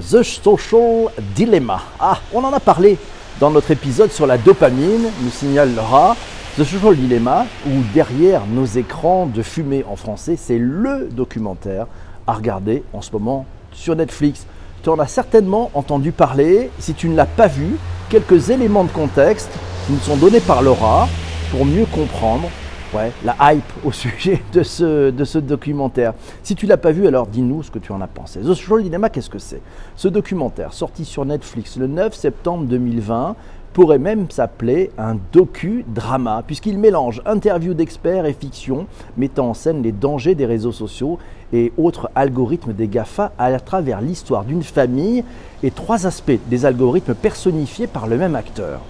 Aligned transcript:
The 0.00 0.22
Social 0.22 1.10
Dilemma. 1.34 1.82
Ah, 1.98 2.18
on 2.32 2.42
en 2.42 2.52
a 2.52 2.60
parlé 2.60 2.96
dans 3.38 3.50
notre 3.50 3.70
épisode 3.70 4.10
sur 4.10 4.26
la 4.26 4.38
dopamine, 4.38 5.10
nous 5.20 5.30
signale 5.30 5.74
Laura. 5.74 6.16
The 6.56 6.64
Social 6.64 6.96
Dilemma, 6.96 7.46
où 7.66 7.82
derrière 7.92 8.46
nos 8.46 8.64
écrans 8.64 9.26
de 9.26 9.42
fumée 9.42 9.84
en 9.88 9.96
français, 9.96 10.36
c'est 10.36 10.58
le 10.58 11.08
documentaire 11.10 11.86
à 12.26 12.32
regarder 12.32 12.82
en 12.92 13.02
ce 13.02 13.12
moment 13.12 13.44
sur 13.72 13.94
Netflix. 13.94 14.46
Tu 14.82 14.88
en 14.88 14.98
as 14.98 15.06
certainement 15.06 15.70
entendu 15.74 16.12
parler. 16.12 16.70
Si 16.78 16.94
tu 16.94 17.08
ne 17.08 17.16
l'as 17.16 17.26
pas 17.26 17.46
vu, 17.46 17.76
quelques 18.08 18.50
éléments 18.50 18.84
de 18.84 18.90
contexte 18.90 19.50
nous 19.90 19.98
sont 19.98 20.16
donnés 20.16 20.40
par 20.40 20.62
Laura 20.62 21.08
pour 21.50 21.66
mieux 21.66 21.86
comprendre 21.86 22.48
ouais, 22.94 23.12
la 23.24 23.36
hype 23.52 23.72
au 23.84 23.92
sujet 23.92 24.42
de 24.52 24.62
ce, 24.62 25.10
de 25.10 25.24
ce 25.24 25.38
documentaire. 25.38 26.14
Si 26.42 26.54
tu 26.54 26.66
l'as 26.66 26.76
pas 26.76 26.92
vu, 26.92 27.06
alors 27.06 27.26
dis-nous 27.26 27.62
ce 27.62 27.70
que 27.70 27.78
tu 27.78 27.92
en 27.92 28.00
as 28.00 28.06
pensé. 28.06 28.40
The 28.40 28.54
Social 28.54 28.82
Dilemma, 28.82 29.08
qu'est-ce 29.10 29.30
que 29.30 29.38
c'est? 29.38 29.60
Ce 29.96 30.08
documentaire, 30.08 30.72
sorti 30.72 31.04
sur 31.04 31.24
Netflix 31.24 31.76
le 31.76 31.86
9 31.86 32.14
septembre 32.14 32.64
2020, 32.64 33.36
pourrait 33.72 33.98
même 33.98 34.30
s'appeler 34.30 34.90
un 34.98 35.16
docu-drama, 35.32 36.42
puisqu'il 36.46 36.78
mélange 36.78 37.22
interviews 37.24 37.74
d'experts 37.74 38.26
et 38.26 38.32
fiction, 38.32 38.86
mettant 39.16 39.50
en 39.50 39.54
scène 39.54 39.82
les 39.82 39.92
dangers 39.92 40.34
des 40.34 40.46
réseaux 40.46 40.72
sociaux 40.72 41.18
et 41.52 41.72
autres 41.76 42.10
algorithmes 42.14 42.72
des 42.72 42.88
GAFA 42.88 43.32
à 43.38 43.58
travers 43.60 44.00
l'histoire 44.00 44.44
d'une 44.44 44.62
famille 44.62 45.24
et 45.62 45.70
trois 45.70 46.06
aspects 46.06 46.38
des 46.48 46.66
algorithmes 46.66 47.14
personnifiés 47.14 47.86
par 47.86 48.06
le 48.06 48.16
même 48.16 48.34
acteur. 48.34 48.80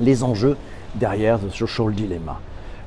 Les 0.00 0.22
enjeux 0.22 0.56
derrière 0.94 1.38
The 1.38 1.50
Social 1.50 1.92
Dilemma. 1.92 2.40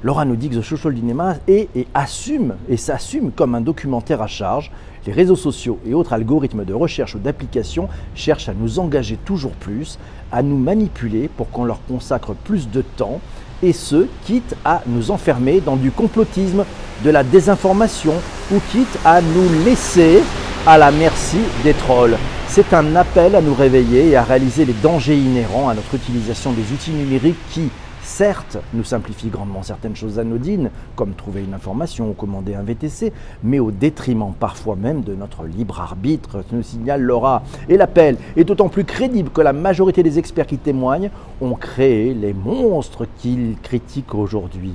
Laura 0.04 0.26
nous 0.26 0.36
dit 0.36 0.50
que 0.50 0.56
The 0.56 0.62
Social 0.62 0.94
Dilemma 0.94 1.36
est 1.48 1.70
et 1.76 1.88
assume 1.94 2.56
et 2.68 2.76
s'assume 2.76 3.32
comme 3.32 3.56
un 3.56 3.62
documentaire 3.62 4.22
à 4.22 4.28
charge. 4.28 4.70
Les 5.08 5.14
réseaux 5.14 5.38
sociaux 5.38 5.80
et 5.88 5.94
autres 5.94 6.12
algorithmes 6.12 6.66
de 6.66 6.74
recherche 6.74 7.16
ou 7.16 7.20
d'application 7.20 7.88
cherchent 8.14 8.50
à 8.50 8.54
nous 8.54 8.80
engager 8.80 9.18
toujours 9.24 9.54
plus, 9.54 9.98
à 10.30 10.44
nous 10.44 10.58
manipuler 10.58 11.30
pour 11.30 11.50
qu'on 11.52 11.64
leur 11.64 11.80
consacre 11.88 12.34
plus 12.34 12.70
de 12.70 12.82
temps, 12.82 13.22
et 13.62 13.72
ce, 13.72 14.08
quitte 14.26 14.56
à 14.66 14.82
nous 14.88 15.10
enfermer 15.10 15.62
dans 15.62 15.78
du 15.78 15.90
complotisme, 15.90 16.66
de 17.06 17.10
la 17.10 17.24
désinformation, 17.24 18.14
ou 18.52 18.60
quitte 18.72 19.00
à 19.06 19.22
nous 19.22 19.64
laisser 19.64 20.22
à 20.68 20.78
la 20.78 20.92
merci 20.92 21.38
des 21.64 21.74
trolls. 21.74 22.18
C'est 22.50 22.74
un 22.74 22.96
appel 22.98 23.36
à 23.36 23.42
nous 23.42 23.54
réveiller 23.54 24.10
et 24.10 24.16
à 24.18 24.24
réaliser 24.24 24.66
les 24.66 24.74
dangers 24.74 25.18
inhérents 25.18 25.70
à 25.70 25.74
notre 25.74 25.96
utilisation 25.96 26.52
des 26.52 26.74
outils 26.74 26.92
numériques 26.92 27.40
qui, 27.52 27.70
certes, 28.04 28.58
nous 28.74 28.84
simplifie 28.84 29.30
grandement 29.30 29.64
certaines 29.64 29.96
choses 29.96 30.20
anodines, 30.20 30.70
comme 30.96 31.14
trouver 31.14 31.44
une 31.44 31.54
information 31.54 32.10
ou 32.10 32.14
commander 32.14 32.54
un 32.56 32.64
VTC, 32.64 33.12
mais 33.44 33.60
au 33.60 33.72
détriment 33.72 34.34
parfois 34.40 34.76
même 34.76 35.02
de 35.02 35.16
notre 35.16 35.46
libre 35.46 35.80
arbitre, 35.80 36.44
nous 36.52 36.64
signale 36.64 37.02
Laura. 37.02 37.44
Et 37.70 37.78
l'appel 37.78 38.18
est 38.36 38.44
d'autant 38.44 38.70
plus 38.70 38.84
crédible 38.84 39.30
que 39.30 39.42
la 39.42 39.54
majorité 39.54 40.04
des 40.04 40.20
experts 40.20 40.48
qui 40.48 40.58
témoignent 40.58 41.10
ont 41.42 41.56
créé 41.56 42.14
les 42.14 42.34
monstres 42.34 43.08
qu'ils 43.18 43.56
critiquent 43.62 44.16
aujourd'hui. 44.16 44.74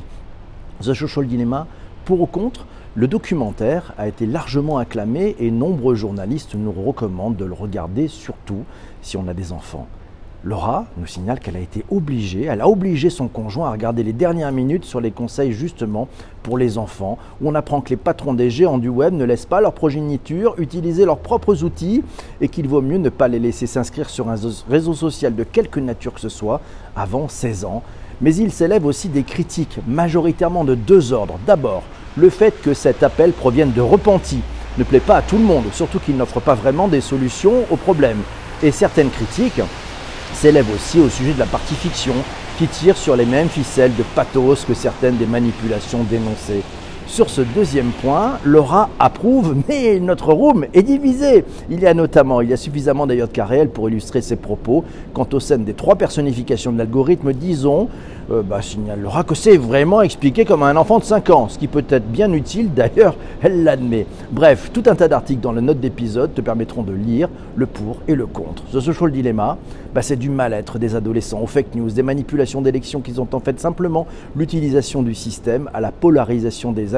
The 0.81 0.95
Social 0.95 1.27
Dilemma, 1.27 1.67
pour 2.05 2.20
ou 2.20 2.27
contre, 2.27 2.67
le 2.95 3.07
documentaire 3.07 3.92
a 3.98 4.09
été 4.09 4.27
largement 4.27 4.79
acclamé 4.79 5.37
et 5.39 5.51
nombreux 5.51 5.95
journalistes 5.95 6.55
nous 6.55 6.73
recommandent 6.73 7.37
de 7.37 7.45
le 7.45 7.53
regarder, 7.53 8.09
surtout 8.09 8.65
si 9.03 9.17
on 9.17 9.29
a 9.29 9.35
des 9.35 9.53
enfants. 9.53 9.87
Laura 10.44 10.86
nous 10.97 11.06
signale 11.06 11.41
qu'elle 11.41 11.56
a 11.56 11.61
été 11.61 11.84
obligée, 11.91 12.44
elle 12.44 12.61
a 12.61 12.69
obligé 12.69 13.11
son 13.11 13.27
conjoint 13.27 13.67
à 13.67 13.72
regarder 13.72 14.05
les 14.05 14.12
dernières 14.12 14.53
minutes 14.53 14.84
sur 14.84 15.00
les 15.00 15.11
conseils 15.11 15.50
justement 15.50 16.06
pour 16.45 16.58
les 16.58 16.78
enfants, 16.78 17.19
où 17.41 17.48
on 17.48 17.56
apprend 17.56 17.80
que 17.80 17.91
les 17.91 17.97
patrons 17.97 18.34
des 18.34 18.48
géants 18.48 18.78
du 18.78 18.89
web 18.89 19.14
ne 19.14 19.25
laissent 19.25 19.47
pas 19.47 19.61
leur 19.61 19.72
progéniture 19.72 20.55
utiliser 20.58 21.05
leurs 21.05 21.19
propres 21.19 21.64
outils 21.64 22.05
et 22.41 22.48
qu'il 22.48 22.69
vaut 22.69 22.80
mieux 22.80 22.98
ne 22.98 23.08
pas 23.08 23.27
les 23.27 23.41
laisser 23.41 23.67
s'inscrire 23.67 24.08
sur 24.08 24.28
un 24.28 24.36
réseau 24.70 24.95
social 24.95 25.34
de 25.34 25.42
quelque 25.42 25.80
nature 25.80 26.14
que 26.14 26.20
ce 26.20 26.28
soit 26.28 26.61
avant 26.95 27.27
16 27.27 27.64
ans. 27.64 27.83
Mais 28.20 28.34
il 28.36 28.52
s'élève 28.52 28.86
aussi 28.86 29.08
des 29.08 29.25
critiques, 29.25 29.80
majoritairement 29.89 30.64
de 30.64 30.77
deux 30.77 31.13
ordres. 31.13 31.39
D'abord, 31.48 31.83
le 32.17 32.30
fait 32.30 32.55
que 32.63 32.74
cet 32.74 33.02
appel 33.02 33.33
provienne 33.33 33.73
de 33.73 33.80
repentis 33.80 34.42
ne 34.79 34.84
plaît 34.84 35.01
pas 35.01 35.17
à 35.17 35.23
tout 35.23 35.36
le 35.36 35.45
monde, 35.45 35.64
surtout 35.73 35.98
qu'il 35.98 36.17
n'offre 36.17 36.39
pas 36.39 36.55
vraiment 36.55 36.86
des 36.86 37.01
solutions 37.01 37.64
aux 37.70 37.77
problèmes. 37.77 38.23
Et 38.63 38.70
certaines 38.70 39.11
critiques 39.11 39.61
s'élève 40.34 40.66
aussi 40.74 41.00
au 41.00 41.08
sujet 41.08 41.33
de 41.33 41.39
la 41.39 41.46
partie 41.46 41.74
fiction, 41.74 42.14
qui 42.58 42.66
tire 42.66 42.96
sur 42.96 43.14
les 43.16 43.27
mêmes 43.27 43.48
ficelles 43.48 43.94
de 43.94 44.02
pathos 44.14 44.64
que 44.66 44.74
certaines 44.74 45.16
des 45.16 45.27
manipulations 45.27 46.02
dénoncées. 46.02 46.62
Sur 47.08 47.30
ce 47.30 47.41
deuxième 47.41 47.91
point, 48.02 48.39
Laura 48.45 48.91
approuve, 48.98 49.57
mais 49.67 49.98
notre 49.98 50.35
room 50.35 50.67
est 50.74 50.83
divisé. 50.83 51.42
Il 51.70 51.80
y 51.80 51.86
a 51.86 51.95
notamment, 51.95 52.42
il 52.42 52.51
y 52.51 52.52
a 52.52 52.57
suffisamment 52.58 53.07
d'ailleurs 53.07 53.29
de 53.29 53.33
cas 53.33 53.46
réels 53.46 53.70
pour 53.70 53.89
illustrer 53.89 54.20
ses 54.20 54.36
propos. 54.36 54.85
Quant 55.14 55.27
aux 55.33 55.41
scènes 55.41 55.64
des 55.64 55.73
trois 55.73 55.96
personnifications 55.96 56.70
de 56.70 56.79
l'algorithme, 56.79 57.33
disons, 57.33 57.89
euh, 58.30 58.42
bah, 58.42 58.61
signale 58.61 59.01
Laura 59.01 59.24
que 59.24 59.35
c'est 59.35 59.57
vraiment 59.57 60.02
expliqué 60.02 60.45
comme 60.45 60.63
un 60.63 60.77
enfant 60.77 60.98
de 60.98 61.05
5 61.05 61.30
ans, 61.30 61.48
ce 61.48 61.58
qui 61.58 61.67
peut 61.67 61.85
être 61.89 62.07
bien 62.07 62.30
utile, 62.30 62.74
d'ailleurs, 62.74 63.17
elle 63.42 63.64
l'admet. 63.64 64.07
Bref, 64.30 64.70
tout 64.70 64.83
un 64.86 64.95
tas 64.95 65.08
d'articles 65.08 65.40
dans 65.40 65.52
le 65.52 65.63
note 65.63 65.80
d'épisode 65.80 66.35
te 66.35 66.42
permettront 66.42 66.83
de 66.83 66.92
lire 66.92 67.30
le 67.57 67.64
pour 67.64 67.96
et 68.07 68.14
le 68.14 68.27
contre. 68.27 68.64
The 68.70 68.80
Social 68.80 69.11
Dilemma, 69.11 69.57
bah, 69.95 70.02
c'est 70.02 70.17
du 70.17 70.29
mal-être 70.29 70.79
des 70.79 70.95
adolescents 70.95 71.40
aux 71.40 71.46
fake 71.46 71.75
news, 71.75 71.90
des 71.90 72.02
manipulations 72.02 72.61
d'élections 72.61 73.01
qui 73.01 73.19
ont 73.19 73.29
en 73.33 73.40
fait 73.40 73.58
simplement 73.58 74.07
l'utilisation 74.36 75.02
du 75.02 75.14
système 75.14 75.70
à 75.73 75.80
la 75.80 75.90
polarisation 75.90 76.73
des 76.73 76.95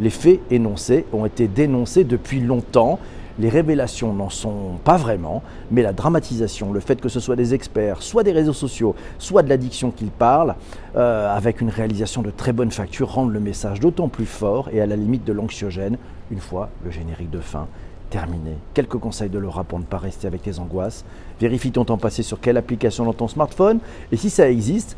Les 0.00 0.10
faits 0.10 0.40
énoncés 0.50 1.04
ont 1.12 1.24
été 1.24 1.48
dénoncés 1.48 2.04
depuis 2.04 2.40
longtemps. 2.40 2.98
Les 3.38 3.48
révélations 3.48 4.12
n'en 4.12 4.30
sont 4.30 4.78
pas 4.82 4.96
vraiment, 4.96 5.42
mais 5.70 5.82
la 5.82 5.92
dramatisation, 5.92 6.72
le 6.72 6.80
fait 6.80 7.00
que 7.00 7.08
ce 7.08 7.20
soit 7.20 7.36
des 7.36 7.54
experts, 7.54 8.02
soit 8.02 8.24
des 8.24 8.32
réseaux 8.32 8.52
sociaux, 8.52 8.96
soit 9.18 9.44
de 9.44 9.48
l'addiction 9.48 9.92
qu'ils 9.92 10.10
parlent, 10.10 10.56
euh, 10.96 11.32
avec 11.32 11.60
une 11.60 11.68
réalisation 11.68 12.22
de 12.22 12.30
très 12.30 12.52
bonne 12.52 12.72
facture, 12.72 13.12
rendent 13.12 13.32
le 13.32 13.38
message 13.38 13.78
d'autant 13.78 14.08
plus 14.08 14.26
fort 14.26 14.68
et 14.72 14.80
à 14.80 14.86
la 14.86 14.96
limite 14.96 15.24
de 15.24 15.32
l'anxiogène, 15.32 15.98
une 16.32 16.40
fois 16.40 16.68
le 16.84 16.90
générique 16.90 17.30
de 17.30 17.38
fin 17.38 17.68
terminé. 18.10 18.56
Quelques 18.74 18.98
conseils 18.98 19.30
de 19.30 19.38
Laura 19.38 19.64
pour 19.64 19.78
ne 19.78 19.84
pas 19.84 19.98
rester 19.98 20.26
avec 20.26 20.42
tes 20.42 20.58
angoisses. 20.58 21.04
Vérifie 21.40 21.70
ton 21.70 21.84
temps 21.84 21.98
passé 21.98 22.22
sur 22.22 22.40
quelle 22.40 22.56
application 22.56 23.04
dans 23.04 23.12
ton 23.12 23.28
smartphone? 23.28 23.78
Et 24.10 24.16
si 24.16 24.30
ça 24.30 24.50
existe, 24.50 24.96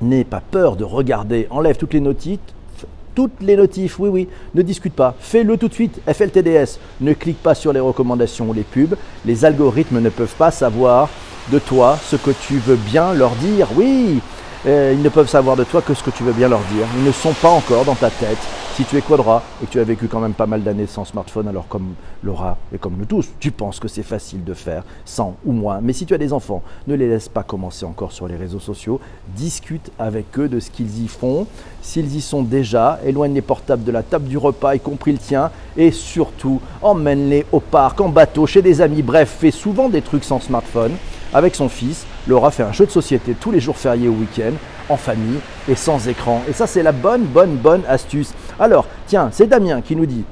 n'aie 0.00 0.24
pas 0.24 0.40
peur 0.40 0.76
de 0.76 0.84
regarder. 0.84 1.46
Enlève 1.50 1.76
toutes 1.76 1.94
les 1.94 2.00
notices, 2.00 2.38
toutes 3.14 3.40
les 3.40 3.56
notifs, 3.56 3.98
oui, 3.98 4.08
oui, 4.08 4.28
ne 4.54 4.62
discute 4.62 4.94
pas, 4.94 5.14
fais-le 5.20 5.56
tout 5.56 5.68
de 5.68 5.74
suite, 5.74 6.00
FLTDS, 6.06 6.78
ne 7.00 7.12
clique 7.12 7.42
pas 7.42 7.54
sur 7.54 7.72
les 7.72 7.80
recommandations 7.80 8.48
ou 8.48 8.52
les 8.52 8.62
pubs, 8.62 8.96
les 9.24 9.44
algorithmes 9.44 10.00
ne 10.00 10.10
peuvent 10.10 10.34
pas 10.36 10.50
savoir 10.50 11.08
de 11.50 11.58
toi 11.58 11.98
ce 12.02 12.16
que 12.16 12.30
tu 12.30 12.58
veux 12.58 12.76
bien 12.76 13.12
leur 13.14 13.32
dire, 13.36 13.68
oui, 13.76 14.20
euh, 14.66 14.92
ils 14.94 15.02
ne 15.02 15.08
peuvent 15.08 15.28
savoir 15.28 15.56
de 15.56 15.64
toi 15.64 15.82
que 15.82 15.94
ce 15.94 16.02
que 16.02 16.10
tu 16.10 16.22
veux 16.22 16.32
bien 16.32 16.48
leur 16.48 16.60
dire, 16.72 16.86
ils 16.96 17.04
ne 17.04 17.12
sont 17.12 17.32
pas 17.32 17.50
encore 17.50 17.84
dans 17.84 17.94
ta 17.94 18.10
tête, 18.10 18.38
si 18.80 18.84
tu 18.84 18.96
es 18.96 19.02
quadra 19.02 19.42
et 19.62 19.66
que 19.66 19.72
tu 19.72 19.80
as 19.80 19.84
vécu 19.84 20.08
quand 20.08 20.20
même 20.20 20.32
pas 20.32 20.46
mal 20.46 20.62
d'années 20.62 20.86
sans 20.86 21.04
smartphone, 21.04 21.48
alors 21.48 21.68
comme 21.68 21.94
Laura 22.22 22.56
et 22.74 22.78
comme 22.78 22.96
nous 22.96 23.04
tous, 23.04 23.28
tu 23.38 23.50
penses 23.50 23.78
que 23.78 23.88
c'est 23.88 24.02
facile 24.02 24.42
de 24.44 24.54
faire 24.54 24.84
sans 25.04 25.36
ou 25.44 25.52
moins. 25.52 25.80
Mais 25.82 25.92
si 25.92 26.06
tu 26.06 26.14
as 26.14 26.18
des 26.18 26.32
enfants, 26.32 26.62
ne 26.86 26.94
les 26.94 27.08
laisse 27.08 27.28
pas 27.28 27.42
commencer 27.42 27.84
encore 27.84 28.12
sur 28.12 28.26
les 28.26 28.36
réseaux 28.36 28.60
sociaux. 28.60 29.00
Discute 29.36 29.90
avec 29.98 30.38
eux 30.38 30.48
de 30.48 30.60
ce 30.60 30.70
qu'ils 30.70 31.04
y 31.04 31.08
font. 31.08 31.46
S'ils 31.82 32.14
y 32.16 32.20
sont 32.22 32.42
déjà, 32.42 33.00
éloigne 33.04 33.34
les 33.34 33.42
portables 33.42 33.84
de 33.84 33.92
la 33.92 34.02
table 34.02 34.28
du 34.28 34.38
repas, 34.38 34.74
y 34.74 34.80
compris 34.80 35.12
le 35.12 35.18
tien. 35.18 35.50
Et 35.76 35.90
surtout, 35.90 36.60
emmène-les 36.80 37.44
au 37.52 37.60
parc, 37.60 38.00
en 38.00 38.08
bateau, 38.08 38.46
chez 38.46 38.62
des 38.62 38.80
amis. 38.80 39.02
Bref, 39.02 39.36
fais 39.40 39.50
souvent 39.50 39.88
des 39.88 40.00
trucs 40.00 40.24
sans 40.24 40.40
smartphone 40.40 40.92
avec 41.32 41.54
son 41.54 41.68
fils. 41.68 42.06
Laura 42.26 42.50
fait 42.50 42.62
un 42.62 42.72
jeu 42.72 42.86
de 42.86 42.90
société 42.90 43.34
tous 43.38 43.50
les 43.50 43.60
jours 43.60 43.76
fériés 43.76 44.08
au 44.08 44.12
week-end 44.12 44.52
en 44.88 44.96
famille 44.96 45.38
et 45.68 45.74
sans 45.74 46.08
écran. 46.08 46.42
Et 46.48 46.52
ça, 46.52 46.66
c'est 46.66 46.82
la 46.82 46.92
bonne, 46.92 47.24
bonne, 47.24 47.56
bonne 47.56 47.82
astuce. 47.88 48.32
Alors, 48.58 48.86
tiens, 49.06 49.30
c'est 49.32 49.46
Damien 49.46 49.80
qui 49.80 49.96
nous 49.96 50.06
dit 50.06 50.24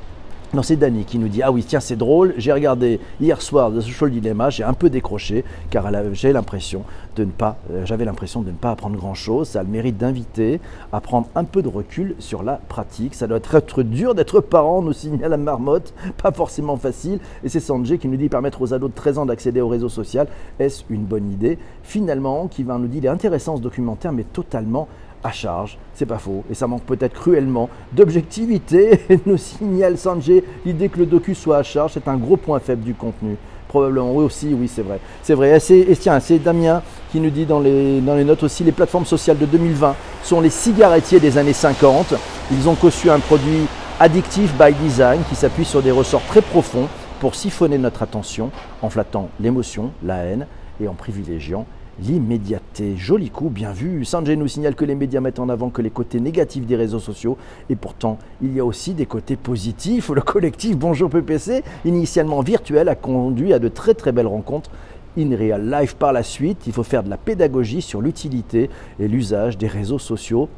non, 0.55 0.63
c'est 0.63 0.77
Dani 0.77 1.05
qui 1.05 1.19
nous 1.19 1.29
dit 1.29 1.43
Ah 1.43 1.53
oui, 1.53 1.63
tiens, 1.63 1.81
c'est 1.81 1.97
drôle. 1.97 2.33
J'ai 2.39 2.55
regardé 2.55 3.01
hier 3.21 3.43
soir 3.43 3.71
The 3.71 3.83
Social 3.83 4.11
Dilemma, 4.11 4.49
j'ai 4.49 4.65
un 4.65 4.73
peu 4.73 4.89
décroché 4.89 5.45
car 5.69 5.87
j'ai 6.15 6.33
l'impression 6.33 6.85
de 7.17 7.25
ne 7.25 7.31
pas, 7.31 7.59
euh, 7.71 7.85
j'avais 7.85 8.07
l'impression 8.07 8.41
de 8.41 8.51
ne 8.51 8.57
pas 8.57 8.71
apprendre 8.71 8.97
grand 8.97 9.13
chose. 9.13 9.49
Ça 9.49 9.61
a 9.61 9.63
le 9.63 9.69
mérite 9.69 9.99
d'inviter 9.99 10.59
à 10.91 11.03
prendre 11.03 11.29
un 11.35 11.45
peu 11.45 11.61
de 11.61 11.69
recul 11.69 12.15
sur 12.19 12.43
la 12.43 12.55
pratique. 12.55 13.15
Ça 13.15 13.27
doit 13.27 13.41
être 13.53 13.83
dur 13.83 14.15
d'être 14.15 14.41
parent, 14.41 14.81
nous 14.81 14.95
signale 14.95 15.33
la 15.33 15.37
marmotte, 15.37 15.93
pas 16.23 16.33
forcément 16.33 16.79
facile. 16.79 17.19
Et 17.45 17.51
c'est 17.51 17.61
Sanjay 17.61 17.99
qui 17.99 18.09
nous 18.09 18.17
dit 18.17 18.31
permettre 18.31 18.63
aux 18.63 18.73
ados 18.73 18.89
de 18.89 18.95
13 18.95 19.19
ans 19.19 19.27
d'accéder 19.27 19.61
au 19.61 19.69
réseau 19.69 19.91
social. 19.91 20.29
Est-ce 20.59 20.83
une 20.89 21.05
bonne 21.05 21.31
idée? 21.31 21.59
Finalement, 21.83 22.49
qui 22.49 22.63
va 22.63 22.79
nous 22.79 22.87
dire 22.87 22.99
il 23.03 23.07
est 23.07 23.11
intéressant 23.11 23.59
ce 23.59 23.63
documentaire, 23.63 24.13
mais 24.13 24.25
totalement 24.25 24.89
à 25.23 25.33
charge, 25.33 25.79
c'est 25.95 26.07
pas 26.07 26.19
faux, 26.19 26.45
et 26.51 26.55
ça 26.55 26.67
manque 26.67 26.85
peut-être 26.85 27.15
cruellement 27.15 27.69
d'objectivité, 27.93 29.01
nous 29.27 29.37
signale 29.37 29.99
Sanjay, 29.99 30.45
l'idée 30.65 30.89
que 30.89 30.99
le 30.99 31.07
docu 31.07 31.35
soit 31.35 31.59
à 31.59 31.63
charge, 31.63 31.93
c'est 31.95 32.09
un 32.09 32.17
gros 32.17 32.37
point 32.37 32.61
faible 32.61 32.83
du 32.83 32.95
contenu. 32.95 33.37
Probablement, 33.69 34.15
oui 34.15 34.25
aussi, 34.25 34.55
oui 34.55 34.67
c'est 34.67 34.83
vrai. 34.83 34.99
C'est 35.23 35.35
vrai, 35.35 35.59
et, 35.59 35.97
tiens, 35.97 36.21
c'est 36.21 36.39
Damien 36.39 36.83
qui 37.13 37.21
nous 37.21 37.31
dit 37.31 37.45
dans 37.45 37.61
les, 37.61 38.01
dans 38.01 38.15
les 38.15 38.25
notes 38.25 38.43
aussi, 38.43 38.65
les 38.65 38.73
plateformes 38.73 39.05
sociales 39.05 39.39
de 39.39 39.45
2020 39.45 39.95
sont 40.23 40.41
les 40.41 40.51
cigarettiers 40.51 41.21
des 41.21 41.37
années 41.37 41.53
50. 41.53 42.15
Ils 42.51 42.69
ont 42.69 42.75
conçu 42.75 43.11
un 43.11 43.19
produit 43.19 43.67
addictif 44.01 44.55
by 44.57 44.73
design 44.73 45.21
qui 45.29 45.35
s'appuie 45.35 45.67
sur 45.67 45.83
des 45.83 45.91
ressorts 45.91 46.25
très 46.29 46.41
profonds 46.41 46.89
pour 47.21 47.35
siphonner 47.35 47.77
notre 47.77 48.03
attention 48.03 48.51
en 48.81 48.89
flattant 48.89 49.29
l'émotion, 49.41 49.91
la 50.03 50.19
haine 50.19 50.47
et 50.81 50.89
en 50.89 50.95
privilégiant 50.95 51.67
l'immédiateté. 52.01 52.97
Joli 52.97 53.31
coup, 53.31 53.51
bien 53.51 53.73
vu. 53.73 54.05
Sanjay 54.05 54.37
nous 54.37 54.49
signale 54.49 54.75
que 54.75 54.85
les 54.85 54.95
médias 54.95 55.21
mettent 55.21 55.39
en 55.39 55.49
avant 55.49 55.71
que 55.71 55.83
les 55.83 55.91
côtés 55.91 56.21
négatifs 56.21 56.67
des 56.67 56.77
réseaux 56.77 56.99
sociaux 56.99 57.37
et 57.71 57.77
pourtant 57.77 58.19
il 58.43 58.55
y 58.55 58.61
a 58.61 58.65
aussi 58.65 58.95
des 58.95 59.07
côtés 59.07 59.37
positifs. 59.37 60.11
Le 60.11 60.21
collectif 60.21 60.77
Bonjour 60.77 61.11
PPC, 61.11 61.63
initialement 61.85 62.41
virtuel, 62.41 62.89
a 62.89 62.95
conduit 62.95 63.53
à 63.53 63.59
de 63.59 63.69
très 63.69 63.95
très 63.95 64.13
belles 64.13 64.27
rencontres 64.27 64.71
in 65.19 65.37
real 65.37 65.71
life 65.71 65.95
par 65.95 66.13
la 66.13 66.23
suite. 66.23 66.67
Il 66.67 66.73
faut 66.73 66.83
faire 66.83 67.03
de 67.03 67.11
la 67.11 67.17
pédagogie 67.17 67.83
sur 67.83 68.01
l'utilité 68.01 68.71
et 69.01 69.09
l'usage 69.09 69.59
des 69.59 69.67
réseaux 69.67 69.99
sociaux 69.99 70.49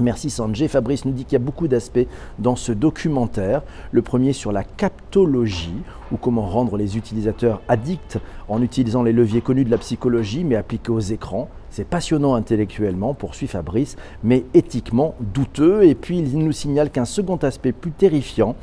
Merci 0.00 0.28
Sanjay. 0.28 0.66
Fabrice 0.66 1.04
nous 1.04 1.12
dit 1.12 1.24
qu'il 1.24 1.34
y 1.34 1.36
a 1.36 1.44
beaucoup 1.44 1.68
d'aspects 1.68 2.06
dans 2.40 2.56
ce 2.56 2.72
documentaire. 2.72 3.62
Le 3.92 4.02
premier 4.02 4.32
sur 4.32 4.50
la 4.50 4.64
captologie, 4.64 5.82
ou 6.10 6.16
comment 6.16 6.46
rendre 6.46 6.76
les 6.76 6.96
utilisateurs 6.96 7.62
addicts 7.68 8.18
en 8.48 8.60
utilisant 8.60 9.04
les 9.04 9.12
leviers 9.12 9.40
connus 9.40 9.64
de 9.64 9.70
la 9.70 9.78
psychologie, 9.78 10.42
mais 10.42 10.56
appliqués 10.56 10.90
aux 10.90 10.98
écrans. 10.98 11.48
C'est 11.70 11.86
passionnant 11.86 12.34
intellectuellement, 12.34 13.14
poursuit 13.14 13.46
Fabrice, 13.46 13.96
mais 14.22 14.44
éthiquement 14.54 15.14
douteux. 15.20 15.84
Et 15.84 15.94
puis 15.94 16.18
il 16.18 16.38
nous 16.38 16.52
signale 16.52 16.90
qu'un 16.90 17.04
second 17.04 17.36
aspect 17.36 17.72
plus 17.72 17.90
terrifiant, 17.92 18.56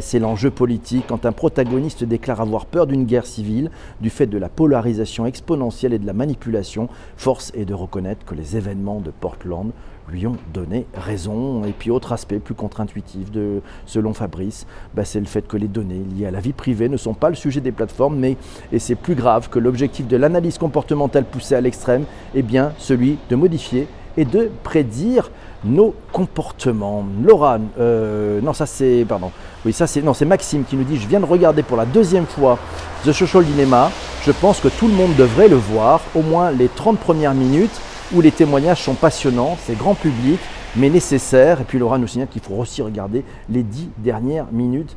c'est 0.00 0.18
l'enjeu 0.18 0.50
politique, 0.50 1.06
quand 1.08 1.26
un 1.26 1.32
protagoniste 1.32 2.04
déclare 2.04 2.40
avoir 2.40 2.66
peur 2.66 2.86
d'une 2.86 3.04
guerre 3.04 3.26
civile, 3.26 3.70
du 4.00 4.10
fait 4.10 4.26
de 4.26 4.38
la 4.38 4.48
polarisation 4.48 5.26
exponentielle 5.26 5.92
et 5.92 5.98
de 5.98 6.06
la 6.06 6.12
manipulation, 6.12 6.88
force 7.16 7.52
est 7.54 7.64
de 7.64 7.74
reconnaître 7.74 8.24
que 8.24 8.34
les 8.34 8.56
événements 8.56 9.00
de 9.00 9.10
Portland 9.10 9.72
lui 10.08 10.26
ont 10.26 10.36
donné 10.52 10.86
raison. 10.94 11.64
Et 11.64 11.72
puis 11.72 11.90
autre 11.90 12.12
aspect 12.12 12.38
plus 12.38 12.54
contre-intuitif, 12.54 13.30
de, 13.30 13.60
selon 13.86 14.14
Fabrice, 14.14 14.66
bah, 14.94 15.04
c'est 15.04 15.20
le 15.20 15.26
fait 15.26 15.46
que 15.46 15.56
les 15.56 15.68
données 15.68 16.02
liées 16.16 16.26
à 16.26 16.30
la 16.30 16.40
vie 16.40 16.52
privée 16.52 16.88
ne 16.88 16.96
sont 16.96 17.14
pas 17.14 17.28
le 17.28 17.34
sujet 17.34 17.60
des 17.60 17.72
plateformes, 17.72 18.16
mais, 18.16 18.36
et 18.72 18.78
c'est 18.78 18.94
plus 18.94 19.14
grave, 19.14 19.48
que 19.48 19.58
l'objectif 19.58 20.06
de 20.06 20.16
l'analyse 20.16 20.58
comportementale 20.58 21.24
poussée 21.24 21.54
à 21.54 21.60
l'extrême 21.60 22.04
est 22.34 22.42
bien 22.42 22.72
celui 22.78 23.18
de 23.28 23.36
modifier 23.36 23.88
et 24.16 24.24
de 24.24 24.50
prédire 24.62 25.30
nos 25.64 25.94
comportements. 26.12 27.04
Laura, 27.22 27.58
euh, 27.78 28.40
non 28.40 28.52
ça 28.52 28.66
c'est, 28.66 29.04
pardon, 29.06 29.30
oui 29.64 29.72
ça 29.72 29.86
c'est, 29.86 30.00
non 30.00 30.14
c'est 30.14 30.24
Maxime 30.24 30.64
qui 30.64 30.76
nous 30.76 30.84
dit, 30.84 30.96
je 30.96 31.08
viens 31.08 31.20
de 31.20 31.24
regarder 31.24 31.62
pour 31.62 31.76
la 31.76 31.84
deuxième 31.84 32.26
fois 32.26 32.58
The 33.04 33.12
Social 33.12 33.44
Dilemma, 33.44 33.90
je 34.24 34.32
pense 34.32 34.60
que 34.60 34.68
tout 34.68 34.88
le 34.88 34.94
monde 34.94 35.14
devrait 35.16 35.48
le 35.48 35.56
voir, 35.56 36.00
au 36.14 36.22
moins 36.22 36.50
les 36.50 36.68
30 36.68 36.98
premières 36.98 37.34
minutes, 37.34 37.80
où 38.14 38.20
les 38.20 38.30
témoignages 38.30 38.82
sont 38.82 38.94
passionnants, 38.94 39.56
c'est 39.64 39.76
grand 39.76 39.94
public, 39.94 40.38
mais 40.76 40.90
nécessaire. 40.90 41.60
Et 41.60 41.64
puis 41.64 41.78
Laura 41.78 41.98
nous 41.98 42.06
signale 42.06 42.28
qu'il 42.28 42.42
faut 42.42 42.54
aussi 42.54 42.82
regarder 42.82 43.24
les 43.48 43.62
dix 43.62 43.88
dernières 43.98 44.46
minutes. 44.52 44.96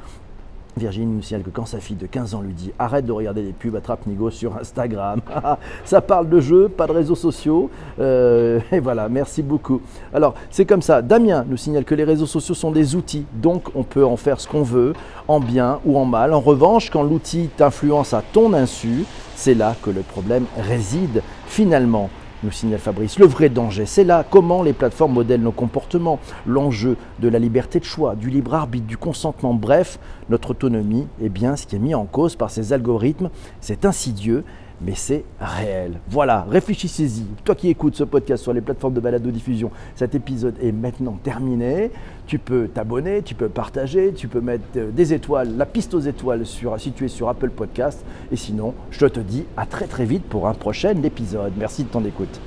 Virginie 0.78 1.14
nous 1.14 1.22
signale 1.22 1.44
que 1.44 1.50
quand 1.50 1.66
sa 1.66 1.80
fille 1.80 1.98
de 1.98 2.06
15 2.06 2.36
ans 2.36 2.42
lui 2.42 2.54
dit 2.54 2.72
arrête 2.80 3.06
de 3.06 3.12
regarder 3.12 3.44
des 3.44 3.52
pubs, 3.52 3.76
attrape 3.76 4.06
Nigo 4.06 4.30
sur 4.30 4.56
Instagram. 4.56 5.20
ça 5.86 6.00
parle 6.00 6.30
de 6.30 6.40
jeux, 6.40 6.70
pas 6.70 6.88
de 6.88 6.94
réseaux 6.94 7.16
sociaux. 7.16 7.70
Euh, 8.00 8.60
et 8.72 8.80
voilà, 8.80 9.10
merci 9.10 9.42
beaucoup. 9.42 9.82
Alors, 10.14 10.36
c'est 10.50 10.66
comme 10.66 10.82
ça. 10.82 11.02
Damien 11.02 11.46
nous 11.48 11.58
signale 11.58 11.84
que 11.84 11.96
les 11.96 12.06
réseaux 12.06 12.28
sociaux 12.28 12.56
sont 12.56 12.72
des 12.72 12.96
outils, 12.96 13.26
donc 13.34 13.70
on 13.76 13.84
peut 13.84 14.06
en 14.06 14.16
faire 14.16 14.40
ce 14.40 14.48
qu'on 14.48 14.64
veut, 14.64 14.94
en 15.28 15.40
bien 15.40 15.80
ou 15.86 15.98
en 15.98 16.06
mal. 16.06 16.34
En 16.34 16.40
revanche, 16.40 16.90
quand 16.90 17.04
l'outil 17.04 17.50
t'influence 17.58 18.14
à 18.14 18.22
ton 18.22 18.54
insu, 18.54 19.04
c'est 19.36 19.56
là 19.56 19.76
que 19.82 19.90
le 19.90 20.02
problème 20.02 20.46
réside. 20.58 21.22
Finalement, 21.48 22.10
nous 22.44 22.52
signale 22.52 22.80
Fabrice. 22.80 23.20
Le 23.20 23.26
vrai 23.26 23.50
danger, 23.50 23.86
c'est 23.86 24.04
là 24.04 24.26
comment 24.30 24.64
les 24.64 24.74
plateformes 24.74 25.14
modèlent 25.14 25.42
nos 25.42 25.52
comportements, 25.52 26.20
l'enjeu 26.46 26.98
de 27.20 27.28
la 27.28 27.40
liberté 27.40 27.80
de 27.80 27.86
choix, 27.86 28.16
du 28.16 28.30
libre 28.30 28.54
arbitre, 28.54 28.88
du 28.88 28.98
consentement, 28.98 29.54
bref, 29.54 30.00
notre 30.30 30.52
autonomie 30.52 31.08
est 31.24 31.30
bien 31.30 31.56
ce 31.56 31.68
qui 31.68 31.76
est 31.76 31.80
mis 31.80 31.96
en 31.96 32.06
cause 32.06 32.36
par 32.36 32.50
ces 32.50 32.74
algorithmes. 32.74 33.30
C'est 33.62 33.86
insidieux, 33.86 34.44
mais 34.82 34.94
c'est 34.96 35.24
réel. 35.40 36.00
Voilà, 36.10 36.46
réfléchissez-y. 36.50 37.26
Toi 37.44 37.56
qui 37.56 37.70
écoutes 37.70 37.96
ce 37.96 38.04
podcast 38.04 38.44
sur 38.44 38.54
les 38.54 38.62
plateformes 38.62 38.94
de 38.94 39.00
balado-diffusion, 39.00 39.72
cet 39.96 40.16
épisode 40.16 40.56
est 40.62 40.72
maintenant 40.72 41.18
terminé. 41.24 41.92
Tu 42.28 42.40
peux 42.40 42.68
t'abonner, 42.68 43.22
tu 43.24 43.36
peux 43.36 43.50
partager, 43.50 44.14
tu 44.14 44.28
peux 44.28 44.42
mettre 44.42 44.64
euh, 44.78 44.92
des 44.92 45.14
étoiles, 45.14 45.58
la 45.58 45.66
piste 45.66 45.94
aux 45.94 46.00
étoiles 46.00 46.46
sur, 46.46 46.80
située 46.80 47.08
sur 47.08 47.28
Apple 47.30 47.50
Podcast. 47.50 48.04
Et 48.32 48.36
sinon, 48.36 48.74
je 48.92 49.06
te 49.06 49.20
dis 49.20 49.46
à 49.58 49.66
très 49.66 49.88
très 49.88 50.06
vite 50.06 50.24
pour 50.24 50.48
un 50.48 50.54
prochain 50.54 51.02
épisode. 51.04 51.54
Merci 51.58 51.84
de 51.84 51.90
ton 51.90 52.06
écoute. 52.06 52.40